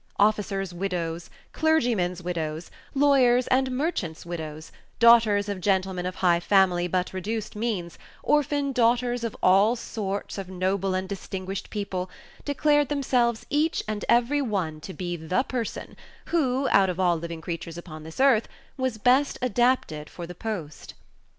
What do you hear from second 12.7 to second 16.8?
themselves each and every one to be the person who,